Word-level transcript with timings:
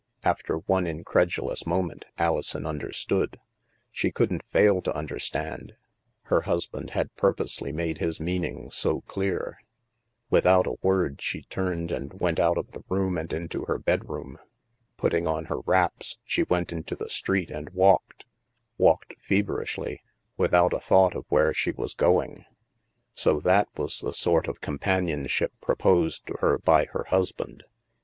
After 0.23 0.55
one 0.57 0.87
incredulous 0.87 1.67
moment, 1.67 2.05
Alison 2.17 2.65
understood. 2.65 3.39
She 3.91 4.09
couldn't 4.11 4.43
fail 4.47 4.81
to 4.81 4.91
tmderstand; 4.91 5.73
her 6.23 6.41
husband 6.41 6.89
had 6.97 7.13
purposely 7.15 7.71
made 7.71 7.99
his 7.99 8.19
meaning 8.19 8.71
so 8.71 9.01
clear. 9.01 9.59
Without 10.31 10.65
a 10.65 10.77
word, 10.81 11.21
she 11.21 11.43
turned 11.43 11.91
and 11.91 12.13
went 12.19 12.39
out 12.39 12.57
of 12.57 12.71
the 12.71 12.83
room 12.89 13.15
and 13.15 13.31
into 13.31 13.65
her 13.65 13.77
bedroom. 13.77 14.39
Putting 14.97 15.27
on 15.27 15.45
her 15.45 15.59
wraps, 15.67 16.17
she 16.25 16.41
went 16.41 16.71
into 16.73 16.95
the 16.95 17.07
street, 17.07 17.51
and 17.51 17.69
walked— 17.69 18.25
walked 18.79 19.13
fev 19.19 19.43
erishly, 19.45 19.99
without 20.35 20.73
a 20.73 20.79
thought 20.79 21.15
of 21.15 21.27
where 21.29 21.53
she 21.53 21.69
was 21.73 21.93
going. 21.93 22.43
142 23.23 23.29
THE 23.29 23.33
MASK 23.35 23.43
So 23.43 23.47
that 23.47 23.67
was 23.79 23.99
the 23.99 24.13
sort 24.15 24.47
of 24.47 24.61
companionship 24.61 25.53
proposed 25.61 26.25
to 26.25 26.37
her 26.39 26.57
by 26.57 26.85
her 26.85 27.03
husband. 27.09 27.65